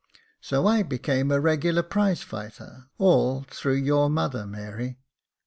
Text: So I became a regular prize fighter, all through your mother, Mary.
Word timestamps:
So 0.41 0.65
I 0.65 0.81
became 0.81 1.29
a 1.29 1.39
regular 1.39 1.83
prize 1.83 2.23
fighter, 2.23 2.87
all 2.97 3.43
through 3.51 3.75
your 3.75 4.09
mother, 4.09 4.47
Mary. 4.47 4.97